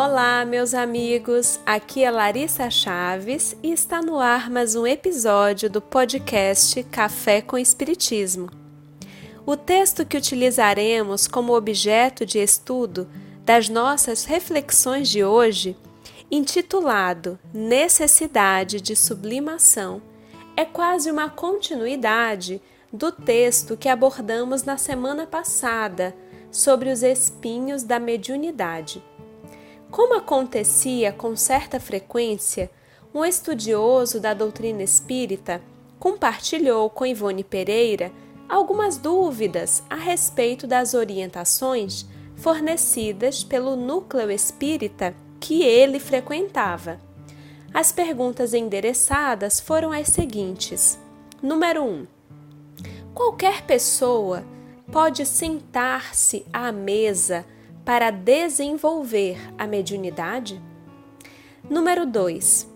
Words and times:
Olá, 0.00 0.44
meus 0.44 0.74
amigos. 0.74 1.58
Aqui 1.66 2.04
é 2.04 2.10
Larissa 2.10 2.70
Chaves 2.70 3.56
e 3.64 3.72
está 3.72 4.00
no 4.00 4.20
ar 4.20 4.48
mais 4.48 4.76
um 4.76 4.86
episódio 4.86 5.68
do 5.68 5.80
podcast 5.80 6.84
Café 6.84 7.42
com 7.42 7.58
Espiritismo. 7.58 8.48
O 9.44 9.56
texto 9.56 10.06
que 10.06 10.16
utilizaremos 10.16 11.26
como 11.26 11.52
objeto 11.52 12.24
de 12.24 12.38
estudo 12.38 13.08
das 13.44 13.68
nossas 13.68 14.24
reflexões 14.24 15.08
de 15.08 15.24
hoje, 15.24 15.76
intitulado 16.30 17.36
Necessidade 17.52 18.80
de 18.80 18.94
Sublimação, 18.94 20.00
é 20.56 20.64
quase 20.64 21.10
uma 21.10 21.28
continuidade 21.28 22.62
do 22.92 23.10
texto 23.10 23.76
que 23.76 23.88
abordamos 23.88 24.62
na 24.62 24.76
semana 24.76 25.26
passada 25.26 26.14
sobre 26.52 26.88
os 26.88 27.02
espinhos 27.02 27.82
da 27.82 27.98
mediunidade. 27.98 29.02
Como 29.90 30.14
acontecia 30.14 31.12
com 31.12 31.34
certa 31.34 31.80
frequência, 31.80 32.70
um 33.14 33.24
estudioso 33.24 34.20
da 34.20 34.34
doutrina 34.34 34.82
espírita 34.82 35.62
compartilhou 35.98 36.90
com 36.90 37.06
Ivone 37.06 37.42
Pereira 37.42 38.12
algumas 38.48 38.96
dúvidas 38.98 39.82
a 39.88 39.96
respeito 39.96 40.66
das 40.66 40.94
orientações 40.94 42.06
fornecidas 42.36 43.42
pelo 43.42 43.76
núcleo 43.76 44.30
espírita 44.30 45.14
que 45.40 45.62
ele 45.62 45.98
frequentava. 45.98 47.00
As 47.72 47.90
perguntas 47.90 48.54
endereçadas 48.54 49.58
foram 49.58 49.90
as 49.90 50.08
seguintes: 50.08 50.98
Número 51.42 51.82
1. 51.82 51.86
Um, 51.86 52.06
qualquer 53.14 53.62
pessoa 53.62 54.44
pode 54.90 55.24
sentar-se 55.26 56.46
à 56.52 56.70
mesa 56.72 57.44
para 57.88 58.10
desenvolver 58.10 59.38
a 59.56 59.66
mediunidade? 59.66 60.60
Número 61.70 62.04
2. 62.04 62.68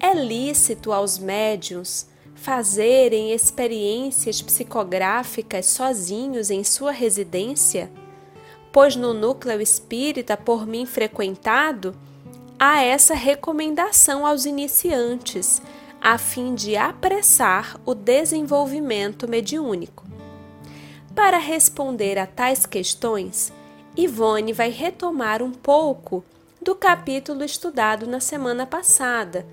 É 0.00 0.14
lícito 0.14 0.90
aos 0.90 1.18
médiuns 1.18 2.08
fazerem 2.34 3.34
experiências 3.34 4.40
psicográficas 4.40 5.66
sozinhos 5.66 6.48
em 6.48 6.64
sua 6.64 6.92
residência? 6.92 7.92
Pois 8.72 8.96
no 8.96 9.12
núcleo 9.12 9.60
espírita 9.60 10.34
por 10.34 10.66
mim 10.66 10.86
frequentado, 10.86 11.94
há 12.58 12.82
essa 12.82 13.12
recomendação 13.12 14.24
aos 14.24 14.46
iniciantes, 14.46 15.60
a 16.00 16.16
fim 16.16 16.54
de 16.54 16.74
apressar 16.74 17.78
o 17.84 17.94
desenvolvimento 17.94 19.28
mediúnico. 19.28 20.06
Para 21.14 21.36
responder 21.36 22.16
a 22.16 22.26
tais 22.26 22.64
questões, 22.64 23.52
Ivone 23.98 24.52
vai 24.52 24.70
retomar 24.70 25.42
um 25.42 25.50
pouco 25.50 26.24
do 26.62 26.76
capítulo 26.76 27.42
estudado 27.42 28.06
na 28.06 28.20
semana 28.20 28.64
passada, 28.64 29.44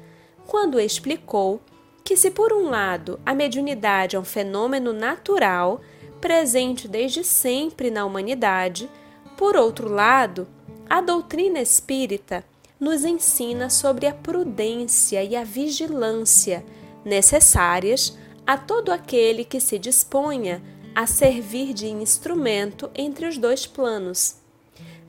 quando 0.46 0.80
explicou 0.80 1.60
que, 2.04 2.16
se 2.16 2.30
por 2.30 2.54
um 2.54 2.70
lado 2.70 3.20
a 3.26 3.34
mediunidade 3.34 4.16
é 4.16 4.20
um 4.20 4.24
fenômeno 4.24 4.94
natural, 4.94 5.82
presente 6.22 6.88
desde 6.88 7.24
sempre 7.24 7.90
na 7.90 8.06
humanidade, 8.06 8.88
por 9.36 9.58
outro 9.58 9.90
lado, 9.90 10.48
a 10.88 11.02
doutrina 11.02 11.60
espírita 11.60 12.46
nos 12.80 13.04
ensina 13.04 13.68
sobre 13.68 14.06
a 14.06 14.14
prudência 14.14 15.24
e 15.24 15.36
a 15.36 15.44
vigilância 15.44 16.64
necessárias 17.04 18.16
a 18.46 18.60
todo 18.60 18.92
aquele 18.92 19.44
que 19.44 19.60
se 19.60 19.80
disponha 19.80 20.62
a 20.96 21.06
servir 21.06 21.74
de 21.74 21.88
instrumento 21.88 22.90
entre 22.96 23.28
os 23.28 23.38
dois 23.38 23.68
planos. 23.68 24.38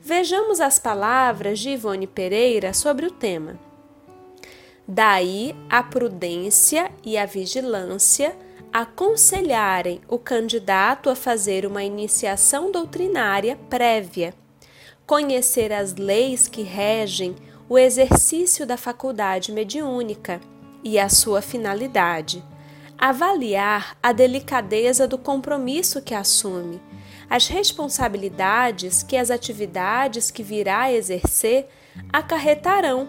Vejamos 0.01 0.59
as 0.59 0.77
palavras 0.77 1.59
de 1.59 1.69
Ivone 1.69 2.05
Pereira 2.05 2.73
sobre 2.73 3.05
o 3.05 3.11
tema. 3.11 3.57
Daí 4.85 5.55
a 5.69 5.81
prudência 5.81 6.91
e 7.05 7.17
a 7.17 7.25
vigilância 7.25 8.35
aconselharem 8.71 10.01
o 10.09 10.19
candidato 10.19 11.09
a 11.09 11.15
fazer 11.15 11.65
uma 11.65 11.83
iniciação 11.83 12.69
doutrinária 12.69 13.57
prévia, 13.69 14.33
conhecer 15.05 15.71
as 15.71 15.95
leis 15.95 16.49
que 16.49 16.63
regem 16.63 17.33
o 17.69 17.77
exercício 17.77 18.65
da 18.65 18.75
faculdade 18.75 19.53
mediúnica 19.53 20.41
e 20.83 20.99
a 20.99 21.07
sua 21.07 21.41
finalidade 21.41 22.43
avaliar 22.97 23.95
a 24.01 24.11
delicadeza 24.11 25.07
do 25.07 25.17
compromisso 25.17 26.01
que 26.01 26.15
assume, 26.15 26.81
as 27.29 27.47
responsabilidades 27.47 29.03
que 29.03 29.15
as 29.15 29.29
atividades 29.29 30.31
que 30.31 30.41
virá 30.41 30.83
a 30.83 30.93
exercer 30.93 31.67
acarretarão 32.11 33.07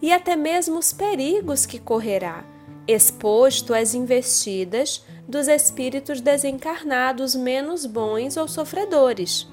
e 0.00 0.12
até 0.12 0.36
mesmo 0.36 0.78
os 0.78 0.92
perigos 0.92 1.64
que 1.64 1.78
correrá, 1.78 2.44
exposto 2.86 3.72
às 3.72 3.94
investidas 3.94 5.04
dos 5.26 5.48
espíritos 5.48 6.20
desencarnados 6.20 7.34
menos 7.34 7.86
bons 7.86 8.36
ou 8.36 8.48
sofredores. 8.48 9.48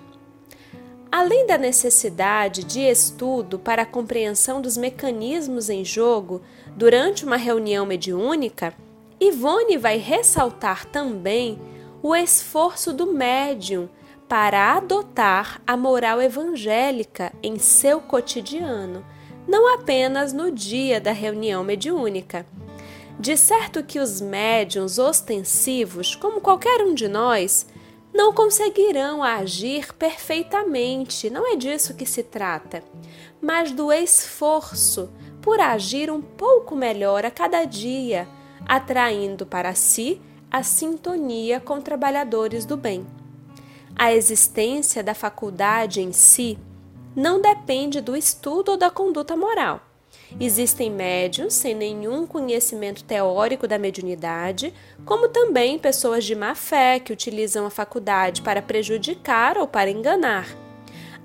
Além 1.12 1.48
da 1.48 1.58
necessidade 1.58 2.64
de 2.64 2.82
estudo 2.82 3.58
para 3.58 3.84
a 3.84 3.86
compreensão 3.86 4.62
dos 4.62 4.78
mecanismos 4.78 5.70
em 5.70 5.86
jogo 5.86 6.42
durante 6.76 7.26
uma 7.26 7.38
reunião 7.38 7.86
mediúnica, 7.86 8.74
Ivone 9.22 9.78
vai 9.78 9.98
ressaltar 9.98 10.86
também 10.86 11.60
o 12.02 12.16
esforço 12.16 12.94
do 12.94 13.08
médium 13.08 13.90
para 14.30 14.78
adotar 14.78 15.62
a 15.68 15.76
moral 15.76 16.22
evangélica 16.22 17.34
em 17.44 17.60
seu 17.60 18.00
cotidiano, 18.00 19.06
não 19.46 19.74
apenas 19.74 20.32
no 20.32 20.50
dia 20.50 21.02
da 21.02 21.12
reunião 21.12 21.66
mediúnica. 21.66 22.46
De 23.20 23.36
certo 23.36 23.84
que 23.84 24.00
os 24.00 24.22
médiums 24.22 24.98
ostensivos, 24.98 26.16
como 26.16 26.40
qualquer 26.40 26.82
um 26.82 26.94
de 26.94 27.10
nós, 27.10 27.68
não 28.14 28.32
conseguirão 28.32 29.22
agir 29.22 29.94
perfeitamente, 29.94 31.30
não 31.30 31.52
é 31.52 31.58
disso 31.58 31.94
que 31.94 32.06
se 32.06 32.24
trata, 32.24 32.82
mas 33.42 33.74
do 33.74 33.92
esforço 33.92 35.10
por 35.42 35.60
agir 35.60 36.10
um 36.10 36.22
pouco 36.22 36.74
melhor 36.74 37.26
a 37.26 37.32
cada 37.32 37.66
dia 37.66 38.26
atraindo 38.70 39.48
para 39.48 39.74
si 39.74 40.22
a 40.52 40.62
sintonia 40.62 41.60
com 41.60 41.82
trabalhadores 41.82 42.66
do 42.66 42.78
bem. 42.78 43.04
A 43.96 44.14
existência 44.14 45.04
da 45.04 45.16
faculdade 45.16 46.02
em 46.02 46.12
si 46.12 46.56
não 47.16 47.42
depende 47.42 48.00
do 48.00 48.16
estudo 48.16 48.74
ou 48.74 48.78
da 48.78 48.92
conduta 48.92 49.36
moral. 49.36 49.82
Existem 50.40 50.92
médios 50.92 51.56
sem 51.56 51.74
nenhum 51.74 52.28
conhecimento 52.28 53.04
teórico 53.04 53.68
da 53.68 53.80
mediunidade, 53.80 54.72
como 55.04 55.28
também 55.30 55.80
pessoas 55.80 56.24
de 56.24 56.36
má 56.36 56.54
fé 56.54 57.00
que 57.00 57.12
utilizam 57.12 57.66
a 57.66 57.72
faculdade 57.72 58.44
para 58.44 58.62
prejudicar 58.62 59.58
ou 59.58 59.68
para 59.68 59.90
enganar. 59.90 60.48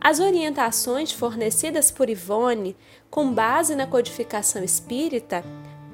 As 0.00 0.18
orientações 0.18 1.12
fornecidas 1.12 1.90
por 1.90 2.08
Ivone, 2.08 2.74
com 3.10 3.30
base 3.32 3.74
na 3.74 3.86
codificação 3.86 4.64
espírita, 4.64 5.44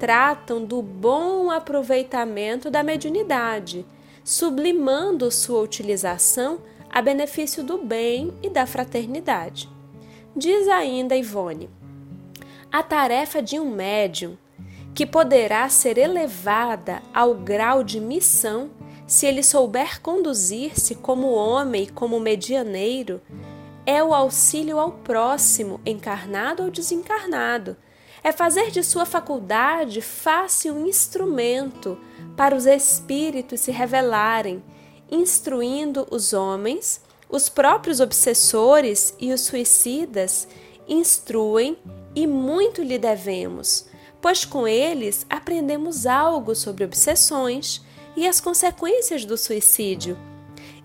tratam 0.01 0.65
do 0.65 0.81
bom 0.81 1.51
aproveitamento 1.51 2.71
da 2.71 2.81
mediunidade, 2.81 3.85
sublimando 4.23 5.29
sua 5.29 5.61
utilização 5.61 6.57
a 6.89 7.03
benefício 7.03 7.63
do 7.63 7.77
bem 7.77 8.33
e 8.41 8.49
da 8.49 8.65
fraternidade. 8.65 9.69
Diz 10.35 10.67
ainda 10.67 11.15
Ivone: 11.15 11.69
a 12.71 12.81
tarefa 12.81 13.43
de 13.43 13.59
um 13.59 13.69
médium, 13.69 14.35
que 14.95 15.05
poderá 15.05 15.69
ser 15.69 15.99
elevada 15.99 17.03
ao 17.13 17.35
grau 17.35 17.83
de 17.83 17.99
missão 17.99 18.71
se 19.05 19.27
ele 19.27 19.43
souber 19.43 20.01
conduzir-se 20.01 20.95
como 20.95 21.31
homem 21.31 21.85
como 21.85 22.19
medianeiro, 22.19 23.21
é 23.85 24.03
o 24.03 24.15
auxílio 24.15 24.79
ao 24.79 24.93
próximo, 24.93 25.79
encarnado 25.85 26.63
ou 26.63 26.71
desencarnado 26.71 27.77
é 28.23 28.31
fazer 28.31 28.71
de 28.71 28.83
sua 28.83 29.05
faculdade 29.05 30.01
fácil 30.01 30.85
instrumento 30.87 31.97
para 32.37 32.55
os 32.55 32.65
espíritos 32.65 33.61
se 33.61 33.71
revelarem, 33.71 34.63
instruindo 35.09 36.07
os 36.11 36.33
homens, 36.33 37.01
os 37.29 37.49
próprios 37.49 37.99
obsessores 37.99 39.15
e 39.19 39.33
os 39.33 39.41
suicidas 39.41 40.47
instruem 40.87 41.77
e 42.13 42.27
muito 42.27 42.81
lhe 42.83 42.97
devemos, 42.97 43.87
pois 44.21 44.45
com 44.45 44.67
eles 44.67 45.25
aprendemos 45.29 46.05
algo 46.05 46.53
sobre 46.53 46.83
obsessões 46.83 47.81
e 48.15 48.27
as 48.27 48.41
consequências 48.41 49.23
do 49.23 49.37
suicídio, 49.37 50.17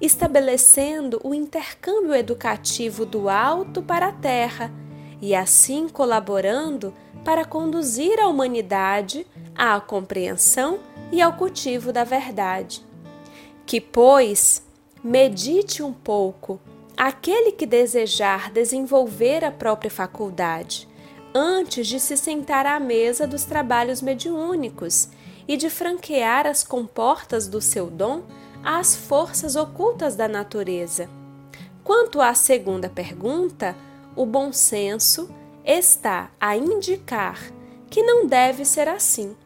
estabelecendo 0.01 1.21
o 1.25 1.35
intercâmbio 1.35 2.15
educativo 2.15 3.05
do 3.05 3.29
alto 3.29 3.83
para 3.83 4.09
a 4.09 4.13
terra 4.13 4.73
e 5.21 5.35
assim 5.35 5.89
colaborando 5.89 6.95
para 7.27 7.45
conduzir 7.45 8.21
a 8.21 8.29
humanidade 8.29 9.27
à 9.53 9.81
compreensão 9.81 10.79
e 11.11 11.21
ao 11.21 11.33
cultivo 11.33 11.93
da 11.93 12.05
verdade. 12.05 12.87
Que, 13.67 13.81
pois, 13.81 14.65
medite 15.03 15.83
um 15.83 15.93
pouco 15.93 16.61
aquele 16.97 17.51
que 17.51 17.67
desejar 17.67 18.53
desenvolver 18.53 19.45
a 19.45 19.51
própria 19.51 19.91
faculdade, 19.91 20.89
antes 21.35 21.89
de 21.89 21.99
se 21.99 22.17
sentar 22.17 22.65
à 22.65 22.79
mesa 22.79 23.27
dos 23.27 23.43
trabalhos 23.43 24.01
mediúnicos 24.01 25.09
e 25.49 25.57
de 25.57 25.69
franquear 25.69 26.47
as 26.47 26.63
comportas 26.63 27.49
do 27.49 27.61
seu 27.61 27.91
dom 27.91 28.23
às 28.63 28.95
forças 28.95 29.57
ocultas 29.57 30.15
da 30.15 30.29
natureza. 30.29 31.11
Quanto 31.83 32.21
à 32.21 32.35
segunda 32.35 32.89
pergunta, 32.89 33.75
o 34.15 34.25
bom 34.25 34.53
senso 34.53 35.29
está 35.67 36.31
a 36.41 36.57
indicar 36.57 37.53
que 37.91 38.03
não 38.03 38.27
deve 38.27 38.65
ser 38.65 38.89
assim. 38.89 39.37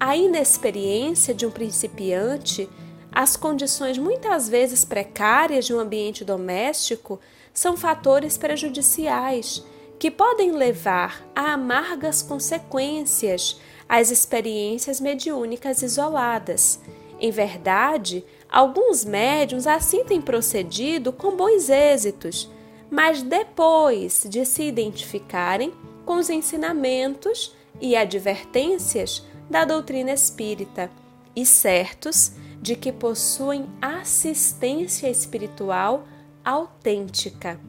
A 0.00 0.16
inexperiência 0.16 1.34
de 1.34 1.44
um 1.44 1.50
principiante, 1.50 2.68
as 3.12 3.36
condições 3.36 3.98
muitas 3.98 4.48
vezes 4.48 4.84
precárias 4.84 5.66
de 5.66 5.74
um 5.74 5.78
ambiente 5.78 6.24
doméstico 6.24 7.20
são 7.52 7.76
fatores 7.76 8.38
prejudiciais 8.38 9.64
que 9.98 10.10
podem 10.10 10.52
levar 10.52 11.28
a 11.34 11.52
amargas 11.52 12.22
consequências 12.22 13.60
às 13.88 14.10
experiências 14.10 15.00
mediúnicas 15.00 15.82
isoladas. 15.82 16.80
Em 17.20 17.32
verdade, 17.32 18.24
alguns 18.48 19.04
médiums 19.04 19.66
assim 19.66 20.04
têm 20.04 20.20
procedido 20.20 21.12
com 21.12 21.36
bons 21.36 21.68
êxitos, 21.68 22.48
mas 22.90 23.22
depois 23.22 24.26
de 24.28 24.44
se 24.44 24.62
identificarem 24.62 25.72
com 26.04 26.16
os 26.16 26.30
ensinamentos 26.30 27.54
e 27.80 27.94
advertências 27.96 29.24
da 29.48 29.64
doutrina 29.64 30.12
espírita 30.12 30.90
e 31.34 31.44
certos 31.44 32.32
de 32.60 32.74
que 32.74 32.90
possuem 32.90 33.66
assistência 33.80 35.08
espiritual 35.08 36.06
autêntica. 36.44 37.60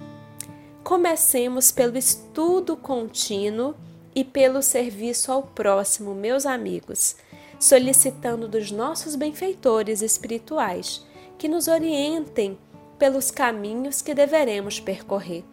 Comecemos 0.83 1.71
pelo 1.71 1.97
estudo 1.97 2.75
contínuo 2.75 3.75
e 4.15 4.23
pelo 4.23 4.61
serviço 4.61 5.31
ao 5.31 5.43
próximo, 5.43 6.15
meus 6.15 6.45
amigos, 6.45 7.15
solicitando 7.59 8.47
dos 8.47 8.71
nossos 8.71 9.15
benfeitores 9.15 10.01
espirituais 10.01 11.05
que 11.37 11.47
nos 11.47 11.67
orientem 11.67 12.57
pelos 12.99 13.31
caminhos 13.31 14.01
que 14.01 14.13
deveremos 14.13 14.79
percorrer. 14.79 15.43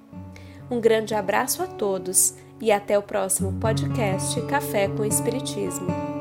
Um 0.70 0.80
grande 0.80 1.14
abraço 1.14 1.62
a 1.62 1.66
todos 1.66 2.34
e 2.60 2.72
até 2.72 2.98
o 2.98 3.02
próximo 3.02 3.58
podcast 3.60 4.40
Café 4.42 4.88
com 4.88 5.04
Espiritismo. 5.04 6.15